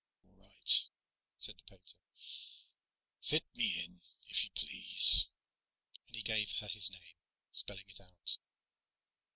"All 0.25 0.35
right," 0.41 0.89
said 1.37 1.59
the 1.59 1.63
painter, 1.65 1.95
"fit 3.21 3.43
me 3.55 3.85
in, 3.85 4.01
if 4.25 4.43
you 4.43 4.49
please." 4.55 5.27
And 6.07 6.15
he 6.15 6.23
gave 6.23 6.49
her 6.61 6.67
his 6.69 6.89
name, 6.89 7.17
spelling 7.51 7.85
it 7.87 8.01
out. 8.01 8.37